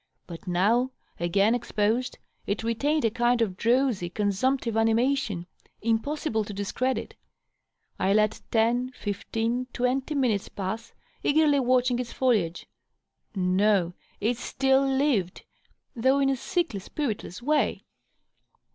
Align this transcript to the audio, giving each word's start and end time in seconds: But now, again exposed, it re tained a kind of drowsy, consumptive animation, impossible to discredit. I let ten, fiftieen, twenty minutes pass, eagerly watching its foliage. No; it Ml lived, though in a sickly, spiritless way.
But 0.25 0.47
now, 0.47 0.89
again 1.19 1.53
exposed, 1.53 2.17
it 2.47 2.63
re 2.63 2.73
tained 2.73 3.03
a 3.05 3.11
kind 3.11 3.39
of 3.39 3.55
drowsy, 3.55 4.09
consumptive 4.09 4.75
animation, 4.75 5.45
impossible 5.79 6.43
to 6.45 6.53
discredit. 6.55 7.13
I 7.99 8.11
let 8.13 8.41
ten, 8.49 8.89
fiftieen, 8.93 9.67
twenty 9.73 10.15
minutes 10.15 10.49
pass, 10.49 10.91
eagerly 11.21 11.59
watching 11.59 11.99
its 11.99 12.11
foliage. 12.13 12.65
No; 13.35 13.93
it 14.19 14.37
Ml 14.37 14.97
lived, 14.97 15.45
though 15.95 16.17
in 16.17 16.31
a 16.31 16.35
sickly, 16.35 16.79
spiritless 16.79 17.43
way. 17.43 17.83